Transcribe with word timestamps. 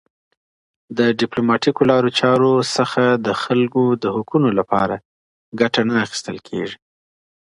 د 0.97 0.99
ډیپلوماټیکو 1.19 1.81
لارو 1.91 2.09
چارو 2.19 2.51
نه 2.97 3.05
د 3.25 3.27
خلګو 3.41 3.83
د 4.03 4.05
حقونو 4.15 4.49
لپاره 4.59 4.95
ګټه 5.59 5.81
نه 5.89 5.95
اخیستل 6.05 6.37
کیږي. 6.47 6.77